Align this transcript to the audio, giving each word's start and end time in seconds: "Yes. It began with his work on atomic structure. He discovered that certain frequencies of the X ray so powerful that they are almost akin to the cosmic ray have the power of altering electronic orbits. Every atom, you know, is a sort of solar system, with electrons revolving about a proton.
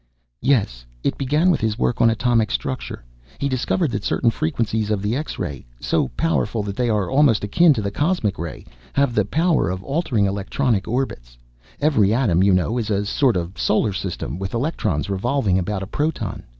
"Yes. 0.41 0.83
It 1.03 1.15
began 1.15 1.51
with 1.51 1.61
his 1.61 1.77
work 1.77 2.01
on 2.01 2.09
atomic 2.09 2.49
structure. 2.49 3.03
He 3.37 3.47
discovered 3.47 3.91
that 3.91 4.03
certain 4.03 4.31
frequencies 4.31 4.89
of 4.89 5.03
the 5.03 5.15
X 5.15 5.37
ray 5.37 5.67
so 5.79 6.07
powerful 6.17 6.63
that 6.63 6.75
they 6.75 6.89
are 6.89 7.07
almost 7.07 7.43
akin 7.43 7.71
to 7.75 7.83
the 7.83 7.91
cosmic 7.91 8.39
ray 8.39 8.65
have 8.93 9.13
the 9.13 9.25
power 9.25 9.69
of 9.69 9.83
altering 9.83 10.25
electronic 10.25 10.87
orbits. 10.87 11.37
Every 11.79 12.15
atom, 12.15 12.41
you 12.41 12.51
know, 12.51 12.79
is 12.79 12.89
a 12.89 13.05
sort 13.05 13.37
of 13.37 13.59
solar 13.59 13.93
system, 13.93 14.39
with 14.39 14.55
electrons 14.55 15.07
revolving 15.07 15.59
about 15.59 15.83
a 15.83 15.85
proton. 15.87 16.45